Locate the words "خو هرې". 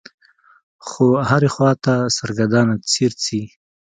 0.87-1.49